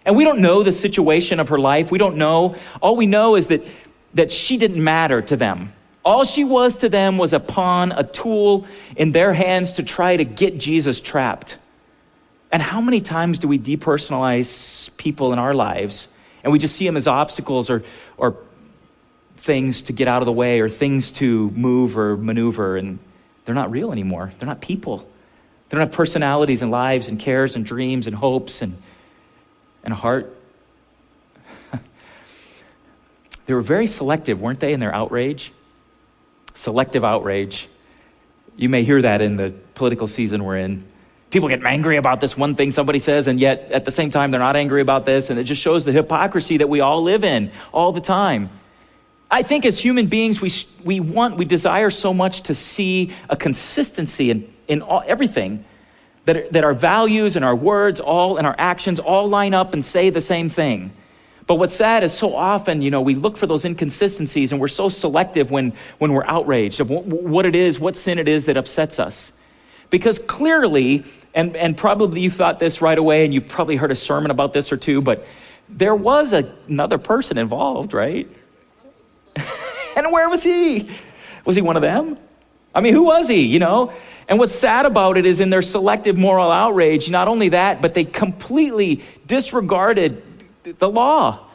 [0.06, 1.90] And we don't know the situation of her life.
[1.90, 2.56] We don't know.
[2.82, 3.66] All we know is that,
[4.14, 5.74] that she didn't matter to them.
[6.04, 10.16] All she was to them was a pawn, a tool in their hands to try
[10.16, 11.58] to get Jesus trapped.
[12.56, 16.08] And how many times do we depersonalize people in our lives
[16.42, 17.84] and we just see them as obstacles or,
[18.16, 18.38] or
[19.36, 22.98] things to get out of the way or things to move or maneuver, and
[23.44, 24.32] they're not real anymore.
[24.40, 25.00] They're not people.
[25.00, 28.78] They don't have personalities and lives and cares and dreams and hopes and,
[29.84, 30.34] and a heart.
[33.48, 35.52] they were very selective, weren't they, in their outrage?
[36.54, 37.68] Selective outrage.
[38.56, 40.86] You may hear that in the political season we're in.
[41.36, 44.32] People get angry about this one thing somebody says, and yet at the same time,
[44.32, 45.30] they're not angry about this.
[45.30, 48.50] And it just shows the hypocrisy that we all live in all the time.
[49.30, 50.50] I think as human beings, we,
[50.86, 55.66] we want, we desire so much to see a consistency in, in all, everything,
[56.24, 59.84] that, that our values and our words, all and our actions all line up and
[59.84, 60.94] say the same thing.
[61.48, 64.70] But what's sad is so often, you know, we look for those inconsistencies and we're
[64.70, 68.56] so selective when, when we're outraged of what it is, what sin it is that
[68.56, 69.34] upsets us.
[69.90, 71.04] Because clearly,
[71.36, 74.54] and, and probably you thought this right away, and you've probably heard a sermon about
[74.54, 75.28] this or two, but
[75.68, 78.28] there was a, another person involved, right?
[79.96, 80.90] and where was he?
[81.44, 82.18] Was he one of them?
[82.74, 83.94] I mean, who was he, you know?
[84.28, 87.94] And what's sad about it is in their selective moral outrage, not only that, but
[87.94, 90.24] they completely disregarded
[90.64, 91.46] the law.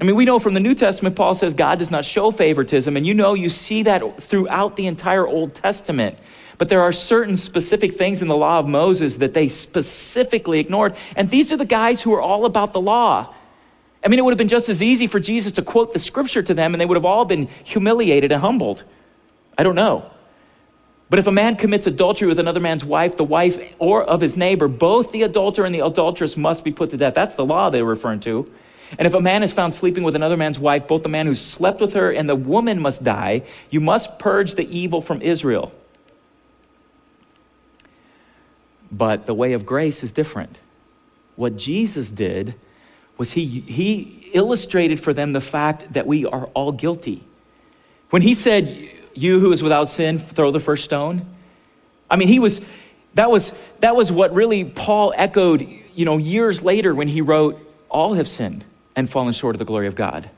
[0.00, 2.96] I mean, we know from the New Testament, Paul says God does not show favoritism,
[2.96, 6.18] and you know, you see that throughout the entire Old Testament.
[6.60, 10.94] But there are certain specific things in the law of Moses that they specifically ignored.
[11.16, 13.34] And these are the guys who are all about the law.
[14.04, 16.42] I mean, it would have been just as easy for Jesus to quote the scripture
[16.42, 18.84] to them, and they would have all been humiliated and humbled.
[19.56, 20.10] I don't know.
[21.08, 24.36] But if a man commits adultery with another man's wife, the wife or of his
[24.36, 27.14] neighbor, both the adulterer and the adulteress must be put to death.
[27.14, 28.52] That's the law they're referring to.
[28.98, 31.34] And if a man is found sleeping with another man's wife, both the man who
[31.34, 33.44] slept with her and the woman must die.
[33.70, 35.72] You must purge the evil from Israel.
[38.90, 40.58] But the way of grace is different.
[41.36, 42.54] What Jesus did
[43.16, 47.22] was he, he illustrated for them the fact that we are all guilty.
[48.10, 51.26] When he said, You who is without sin, throw the first stone,
[52.10, 52.60] I mean, he was,
[53.14, 57.58] that was, that was what really Paul echoed, you know, years later when he wrote,
[57.88, 58.64] All have sinned
[58.96, 60.28] and fallen short of the glory of God.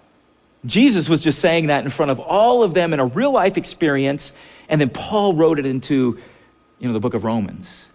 [0.64, 3.56] Jesus was just saying that in front of all of them in a real life
[3.56, 4.32] experience,
[4.68, 6.20] and then Paul wrote it into,
[6.78, 7.88] you know, the book of Romans.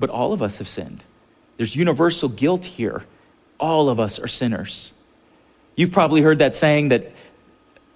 [0.00, 1.04] But all of us have sinned.
[1.56, 3.04] There's universal guilt here
[3.60, 4.92] all of us are sinners.
[5.76, 7.12] You've probably heard that saying that,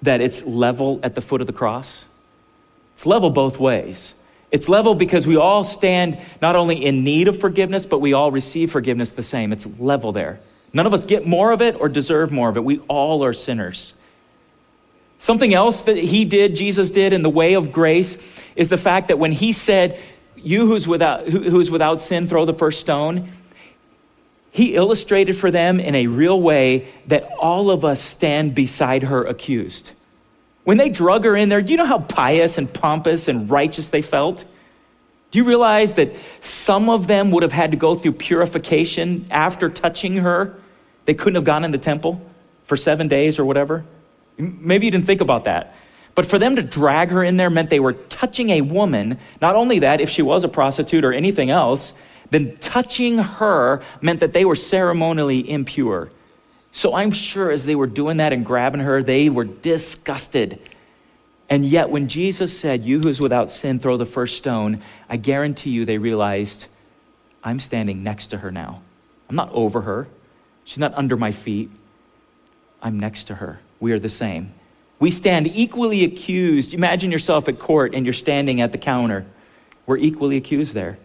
[0.03, 2.05] that it's level at the foot of the cross.
[2.93, 4.15] It's level both ways.
[4.53, 8.31] It's level because we all stand not only in need of forgiveness, but we all
[8.31, 9.53] receive forgiveness the same.
[9.53, 10.39] It's level there.
[10.73, 12.63] None of us get more of it or deserve more of it.
[12.63, 13.95] We all are sinners.
[15.19, 18.19] Something else that he did, Jesus did in the way of grace,
[18.55, 19.99] is the fact that when he said,
[20.45, 23.33] You who's without, who, who's without sin, throw the first stone,
[24.51, 29.25] he illustrated for them in a real way that all of us stand beside her
[29.25, 29.91] accused.
[30.63, 33.89] When they drug her in there, do you know how pious and pompous and righteous
[33.89, 34.45] they felt?
[35.31, 39.69] Do you realize that some of them would have had to go through purification after
[39.69, 40.55] touching her?
[41.07, 42.25] They couldn't have gone in the temple
[42.67, 43.85] for seven days or whatever.
[44.39, 45.75] Maybe you didn't think about that.
[46.15, 49.19] But for them to drag her in there meant they were touching a woman.
[49.41, 51.93] Not only that, if she was a prostitute or anything else,
[52.31, 56.11] then touching her meant that they were ceremonially impure.
[56.71, 60.61] So I'm sure as they were doing that and grabbing her, they were disgusted.
[61.49, 65.17] And yet, when Jesus said, You who is without sin, throw the first stone, I
[65.17, 66.67] guarantee you they realized,
[67.43, 68.83] I'm standing next to her now.
[69.29, 70.09] I'm not over her.
[70.65, 71.71] She's not under my feet.
[72.83, 73.61] I'm next to her.
[73.81, 74.53] We are the same.
[74.99, 76.75] We stand equally accused.
[76.75, 79.27] Imagine yourself at court and you're standing at the counter.
[79.87, 80.99] We're equally accused there.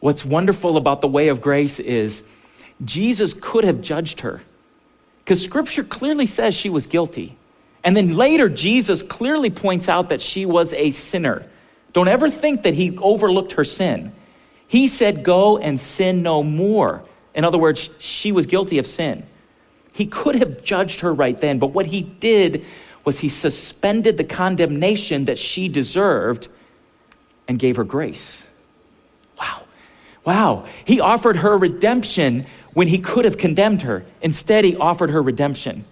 [0.00, 2.22] What's wonderful about the way of grace is
[2.84, 4.40] Jesus could have judged her
[5.24, 7.36] because scripture clearly says she was guilty.
[7.82, 11.46] And then later, Jesus clearly points out that she was a sinner.
[11.92, 14.12] Don't ever think that he overlooked her sin.
[14.66, 17.04] He said, Go and sin no more.
[17.34, 19.26] In other words, she was guilty of sin.
[19.94, 22.64] He could have judged her right then, but what he did
[23.04, 26.48] was he suspended the condemnation that she deserved
[27.46, 28.44] and gave her grace.
[29.38, 29.62] Wow.
[30.24, 30.66] Wow.
[30.84, 34.04] He offered her redemption when he could have condemned her.
[34.20, 35.84] Instead, he offered her redemption.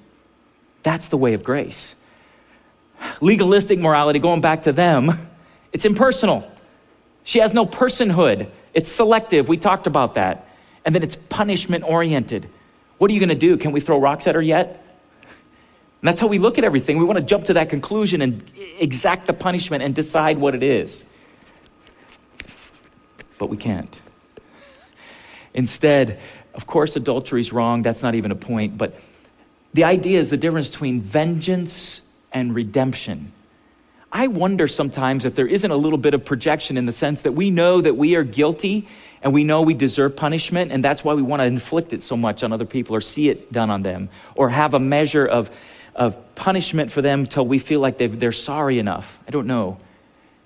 [0.83, 1.95] That's the way of grace.
[3.21, 5.29] Legalistic morality, going back to them,
[5.73, 6.51] it's impersonal.
[7.23, 8.51] She has no personhood.
[8.75, 9.49] It's selective.
[9.49, 10.49] We talked about that.
[10.85, 12.49] And then it's punishment oriented.
[12.99, 13.57] What are you going to do?
[13.57, 14.85] Can we throw rocks at her yet?
[16.01, 16.99] And that's how we look at everything.
[16.99, 18.43] We want to jump to that conclusion and
[18.79, 21.05] exact the punishment and decide what it is
[23.43, 24.01] but we can't.
[25.53, 26.21] Instead,
[26.55, 27.83] of course, adultery is wrong.
[27.83, 28.79] That's not even a point.
[28.79, 28.95] But
[29.75, 33.33] the idea is the difference between vengeance and redemption.
[34.13, 37.33] I wonder sometimes if there isn't a little bit of projection in the sense that
[37.33, 38.87] we know that we are guilty
[39.23, 42.17] and we know we deserve punishment, and that's why we want to inflict it so
[42.17, 45.51] much on other people or see it done on them or have a measure of,
[45.95, 49.19] of punishment for them till we feel like they're sorry enough.
[49.29, 49.79] I don't know.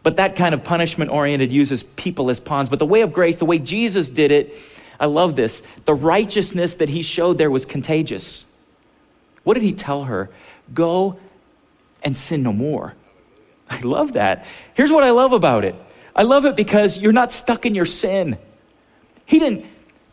[0.02, 2.68] But that kind of punishment oriented uses people as pawns.
[2.68, 4.58] But the way of grace, the way Jesus did it,
[5.00, 5.62] I love this.
[5.84, 8.46] The righteousness that he showed there was contagious.
[9.42, 10.30] What did he tell her?
[10.72, 11.18] Go
[12.02, 12.94] and sin no more.
[13.68, 14.44] I love that.
[14.74, 15.74] Here's what I love about it
[16.14, 18.38] I love it because you're not stuck in your sin.
[19.26, 19.66] He didn't,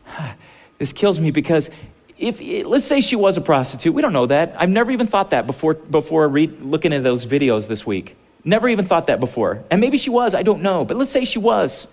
[0.78, 1.70] this kills me because
[2.18, 5.30] if let's say she was a prostitute we don't know that i've never even thought
[5.30, 9.64] that before before read, looking at those videos this week Never even thought that before.
[9.70, 10.84] And maybe she was, I don't know.
[10.84, 11.88] But let's say she was.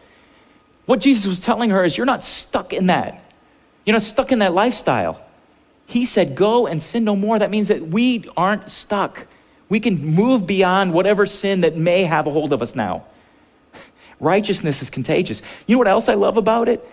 [0.85, 3.23] What Jesus was telling her is, you're not stuck in that.
[3.85, 5.21] You're not stuck in that lifestyle.
[5.85, 7.39] He said, go and sin no more.
[7.39, 9.27] That means that we aren't stuck.
[9.69, 13.05] We can move beyond whatever sin that may have a hold of us now.
[14.19, 15.41] Righteousness is contagious.
[15.67, 16.87] You know what else I love about it?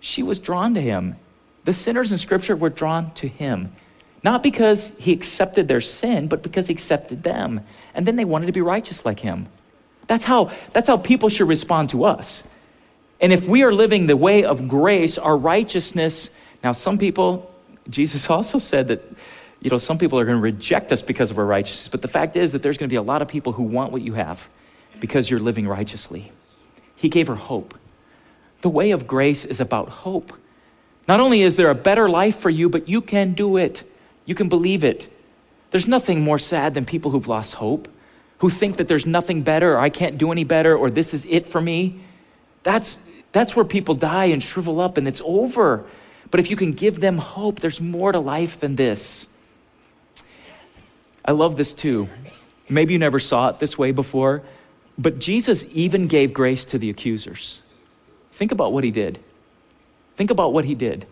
[0.00, 1.16] She was drawn to him.
[1.64, 3.72] The sinners in Scripture were drawn to him,
[4.22, 7.60] not because he accepted their sin, but because he accepted them.
[7.94, 9.48] And then they wanted to be righteous like him.
[10.06, 12.42] That's how, that's how people should respond to us.
[13.20, 16.30] And if we are living the way of grace, our righteousness,
[16.62, 17.50] now some people,
[17.88, 19.02] Jesus also said that,
[19.60, 22.08] you know, some people are going to reject us because of our righteousness, but the
[22.08, 24.14] fact is that there's going to be a lot of people who want what you
[24.14, 24.46] have
[25.00, 26.30] because you're living righteously.
[26.94, 27.76] He gave her hope.
[28.66, 30.32] The way of grace is about hope.
[31.06, 33.88] Not only is there a better life for you, but you can do it.
[34.24, 35.08] You can believe it.
[35.70, 37.86] There's nothing more sad than people who've lost hope,
[38.38, 41.24] who think that there's nothing better, or I can't do any better, or this is
[41.26, 42.00] it for me.
[42.64, 42.98] That's,
[43.30, 45.84] that's where people die and shrivel up and it's over.
[46.32, 49.28] But if you can give them hope, there's more to life than this.
[51.24, 52.08] I love this too.
[52.68, 54.42] Maybe you never saw it this way before,
[54.98, 57.60] but Jesus even gave grace to the accusers.
[58.36, 59.18] Think about what he did.
[60.16, 61.06] Think about what he did.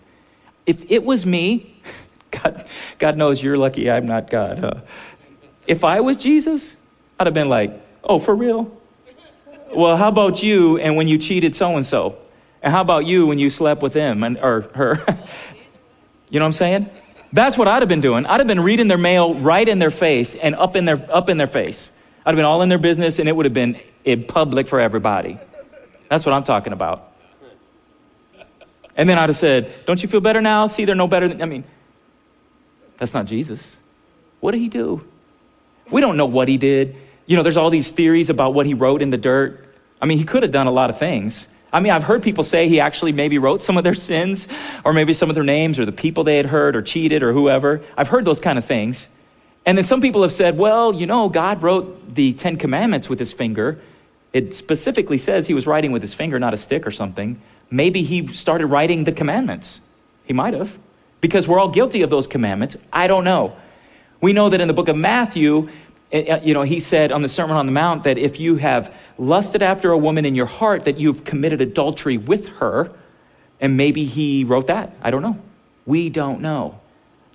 [0.67, 1.75] If it was me,
[2.31, 2.67] God,
[2.99, 4.59] God knows you're lucky I'm not God.
[4.59, 4.81] Huh?
[5.67, 6.77] If I was Jesus,
[7.19, 7.73] I'd have been like,
[8.03, 8.71] oh, for real?
[9.75, 12.19] Well, how about you and when you cheated so and so?
[12.63, 15.03] And how about you when you slept with him and, or her?
[16.29, 16.91] you know what I'm saying?
[17.33, 18.27] That's what I'd have been doing.
[18.27, 21.31] I'd have been reading their mail right in their face and up in their, up
[21.31, 21.91] in their face.
[22.27, 24.79] I'd have been all in their business and it would have been in public for
[24.79, 25.39] everybody.
[26.11, 27.14] That's what I'm talking about.
[28.97, 30.67] And then I'd have said, Don't you feel better now?
[30.67, 31.65] See, they're no better than, I mean,
[32.97, 33.77] that's not Jesus.
[34.41, 35.05] What did he do?
[35.91, 36.97] We don't know what he did.
[37.27, 39.65] You know, there's all these theories about what he wrote in the dirt.
[40.01, 41.47] I mean, he could have done a lot of things.
[41.73, 44.47] I mean, I've heard people say he actually maybe wrote some of their sins,
[44.85, 47.33] or maybe some of their names, or the people they had hurt, or cheated, or
[47.33, 47.83] whoever.
[47.97, 49.09] I've heard those kind of things.
[49.67, 53.19] And then some people have said, well, you know, God wrote the Ten Commandments with
[53.19, 53.81] his finger.
[54.33, 57.41] It specifically says he was writing with his finger, not a stick or something.
[57.71, 59.81] Maybe he started writing the commandments.
[60.25, 60.77] He might have,
[61.21, 62.77] because we're all guilty of those commandments.
[62.93, 63.57] I don't know.
[64.21, 65.69] We know that in the book of Matthew,
[66.11, 68.57] eh, eh, you know, he said on the Sermon on the Mount that if you
[68.57, 72.91] have lusted after a woman in your heart, that you've committed adultery with her.
[73.61, 74.95] And maybe he wrote that.
[75.03, 75.39] I don't know.
[75.87, 76.81] We don't know.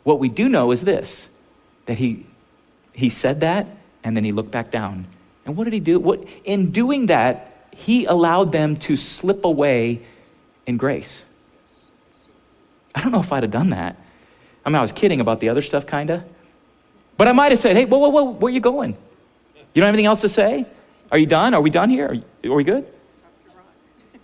[0.03, 1.27] What we do know is this
[1.85, 2.25] that he,
[2.93, 3.67] he said that
[4.03, 5.07] and then he looked back down.
[5.45, 5.99] And what did he do?
[5.99, 10.01] What, in doing that, he allowed them to slip away
[10.69, 11.23] in grace.
[12.95, 13.97] I don't know if I'd have done that.
[14.65, 16.23] I mean, I was kidding about the other stuff, kind of.
[17.17, 18.91] But I might have said, hey, whoa, whoa, whoa, where are you going?
[19.73, 20.65] You don't have anything else to say?
[21.11, 21.53] Are you done?
[21.53, 22.07] Are we done here?
[22.07, 22.91] Are, you, are we good?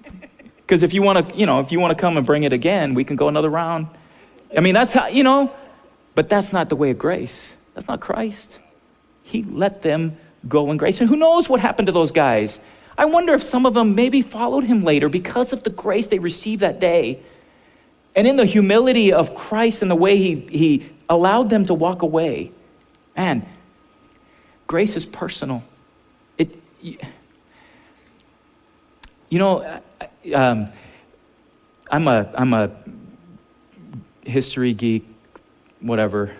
[0.57, 2.51] Because if you want to, you know, if you want to come and bring it
[2.51, 3.87] again, we can go another round.
[4.57, 5.53] I mean, that's how, you know,
[6.15, 7.53] but that's not the way of grace.
[7.75, 8.57] That's not Christ.
[9.21, 10.17] He let them
[10.47, 11.01] go in grace.
[11.01, 12.59] And who knows what happened to those guys?
[12.97, 16.19] I wonder if some of them maybe followed him later because of the grace they
[16.19, 17.19] received that day.
[18.15, 22.01] And in the humility of Christ and the way he, he allowed them to walk
[22.01, 22.51] away.
[23.17, 23.45] Man,
[24.67, 25.63] grace is personal.
[26.37, 26.97] It, you
[29.39, 29.81] know,
[30.33, 30.69] um,
[31.91, 32.71] I'm, a, I'm a
[34.23, 35.05] history geek,
[35.81, 36.33] whatever,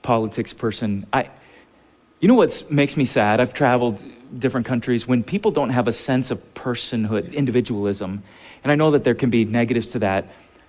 [0.00, 1.06] politics person.
[1.12, 1.28] I,
[2.20, 3.40] you know what makes me sad?
[3.40, 4.02] I've traveled
[4.38, 8.22] different countries when people don't have a sense of personhood, individualism.
[8.62, 10.26] And I know that there can be negatives to that.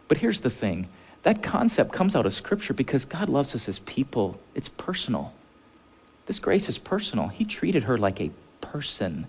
[0.08, 0.88] But here's the thing
[1.24, 5.34] that concept comes out of Scripture because God loves us as people, it's personal.
[6.26, 7.28] This grace is personal.
[7.28, 8.32] He treated her like a
[8.62, 9.28] person.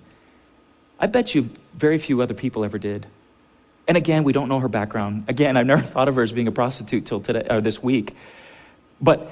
[0.98, 3.06] I bet you very few other people ever did.
[3.86, 5.24] And again, we don't know her background.
[5.28, 8.14] Again, I've never thought of her as being a prostitute till today or this week.
[9.00, 9.30] But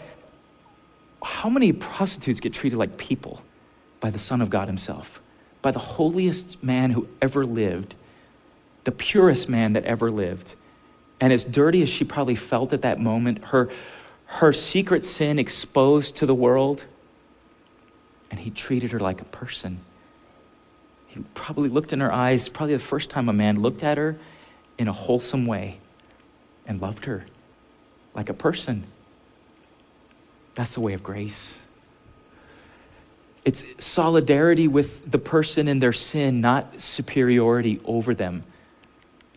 [1.23, 3.43] how many prostitutes get treated like people
[4.01, 5.21] by the Son of God Himself,
[5.63, 7.95] by the holiest man who ever lived,
[8.85, 10.55] the purest man that ever lived?
[11.21, 13.71] And as dirty as she probably felt at that moment, her,
[14.27, 16.85] her secret sin exposed to the world,
[18.31, 19.81] and he treated her like a person.
[21.07, 24.19] He probably looked in her eyes, probably the first time a man looked at her
[24.77, 25.79] in a wholesome way
[26.67, 27.25] and loved her
[28.17, 28.85] like a person.
[30.55, 31.59] That's the way of grace.
[33.47, 38.43] It's solidarity with the person in their sin, not superiority over them.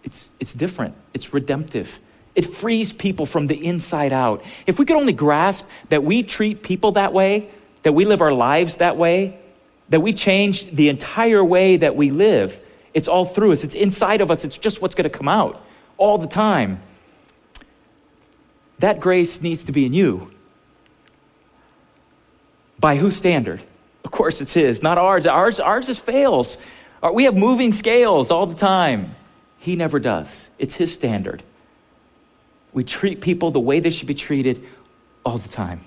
[0.03, 1.99] It's, it's different, it's redemptive.
[2.33, 4.43] It frees people from the inside out.
[4.65, 7.51] If we could only grasp that we treat people that way,
[7.83, 9.39] that we live our lives that way,
[9.89, 12.59] that we change the entire way that we live,
[12.95, 15.63] it's all through us, it's inside of us, it's just what's going to come out
[15.97, 16.81] all the time.
[18.79, 20.31] That grace needs to be in you.
[22.79, 23.61] By whose standard?
[24.09, 25.27] Of course, it's His, not ours.
[25.27, 26.57] Ours, ours just fails.
[27.13, 29.15] We have moving scales all the time.
[29.59, 30.49] He never does.
[30.57, 31.43] It's His standard.
[32.73, 34.65] We treat people the way they should be treated
[35.23, 35.81] all the time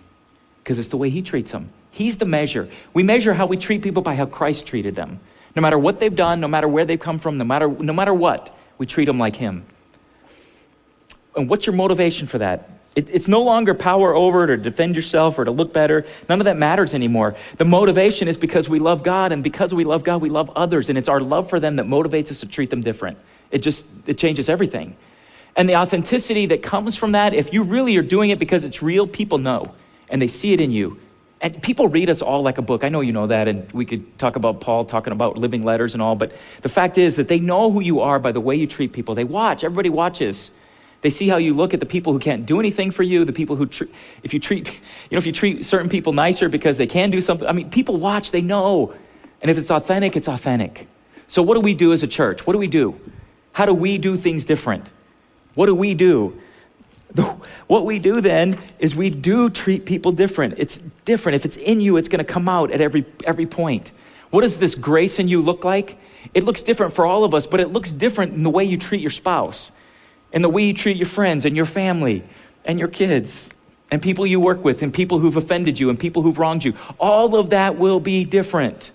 [0.62, 1.70] because it's the way He treats them.
[1.90, 2.68] He's the measure.
[2.94, 5.18] We measure how we treat people by how Christ treated them.
[5.56, 8.14] No matter what they've done, no matter where they've come from, no matter, no matter
[8.14, 9.66] what, we treat them like Him.
[11.34, 12.70] And what's your motivation for that?
[12.94, 16.04] It, it's no longer power over it or defend yourself or to look better.
[16.28, 17.36] None of that matters anymore.
[17.56, 20.88] The motivation is because we love God, and because we love God, we love others.
[20.88, 23.18] And it's our love for them that motivates us to treat them different.
[23.50, 24.96] It just it changes everything.
[25.56, 28.82] And the authenticity that comes from that, if you really are doing it because it's
[28.82, 29.74] real, people know
[30.08, 30.98] and they see it in you.
[31.40, 32.84] And people read us all like a book.
[32.84, 35.92] I know you know that, and we could talk about Paul talking about living letters
[35.94, 38.54] and all, but the fact is that they know who you are by the way
[38.54, 39.16] you treat people.
[39.16, 40.52] They watch, everybody watches.
[41.02, 43.32] They see how you look at the people who can't do anything for you, the
[43.32, 43.84] people who, tr-
[44.22, 44.72] if you treat, you
[45.12, 47.46] know, if you treat certain people nicer because they can do something.
[47.46, 48.94] I mean, people watch, they know.
[49.42, 50.88] And if it's authentic, it's authentic.
[51.26, 52.46] So, what do we do as a church?
[52.46, 52.98] What do we do?
[53.52, 54.86] How do we do things different?
[55.54, 56.40] What do we do?
[57.66, 60.54] What we do then is we do treat people different.
[60.56, 61.36] It's different.
[61.36, 63.92] If it's in you, it's going to come out at every, every point.
[64.30, 65.98] What does this grace in you look like?
[66.32, 68.78] It looks different for all of us, but it looks different in the way you
[68.78, 69.72] treat your spouse,
[70.32, 72.22] in the way you treat your friends and your family
[72.64, 73.48] and your kids
[73.90, 76.74] and people you work with and people who've offended you and people who've wronged you.
[76.98, 78.90] All of that will be different.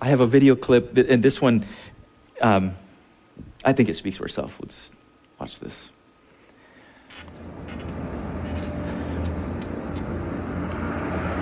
[0.00, 1.66] I have a video clip, and this one,
[2.40, 2.74] um,
[3.64, 4.58] I think it speaks for itself.
[4.60, 4.92] We'll just
[5.40, 5.90] watch this.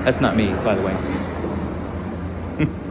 [0.05, 2.76] That's not me, by the way.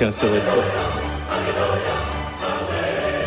[0.00, 0.40] kind of silly.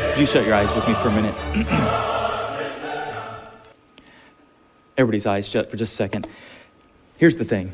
[0.10, 1.36] Would you shut your eyes with me for a minute?
[4.98, 6.26] Everybody's eyes shut for just a second.
[7.18, 7.74] Here's the thing.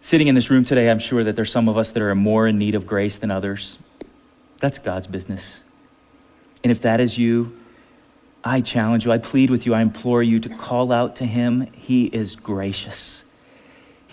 [0.00, 2.48] Sitting in this room today, I'm sure that there's some of us that are more
[2.48, 3.78] in need of grace than others.
[4.60, 5.62] That's God's business.
[6.62, 7.54] And if that is you,
[8.42, 11.70] I challenge you, I plead with you, I implore you to call out to Him.
[11.74, 13.23] He is gracious.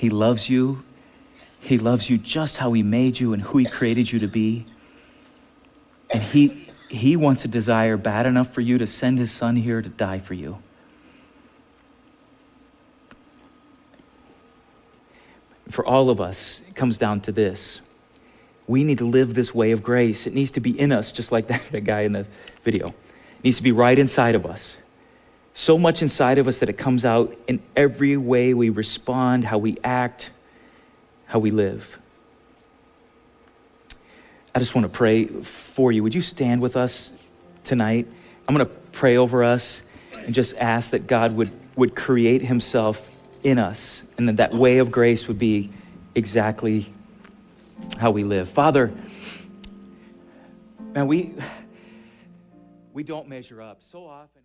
[0.01, 0.83] He loves you.
[1.59, 4.65] He loves you just how He made you and who He created you to be.
[6.11, 9.79] And He, he wants a desire bad enough for you to send His Son here
[9.79, 10.57] to die for you.
[15.69, 17.81] For all of us, it comes down to this.
[18.65, 20.25] We need to live this way of grace.
[20.25, 22.25] It needs to be in us, just like that, that guy in the
[22.63, 22.87] video.
[22.87, 24.77] It needs to be right inside of us
[25.53, 29.57] so much inside of us that it comes out in every way we respond, how
[29.57, 30.29] we act,
[31.25, 31.99] how we live.
[34.53, 36.03] I just want to pray for you.
[36.03, 37.11] Would you stand with us
[37.63, 38.07] tonight?
[38.47, 39.81] I'm going to pray over us
[40.13, 43.07] and just ask that God would, would create Himself
[43.43, 45.71] in us and that that way of grace would be
[46.15, 46.91] exactly
[47.97, 48.49] how we live.
[48.49, 48.91] Father,
[50.93, 51.33] man, we,
[52.93, 54.40] we don't measure up so often.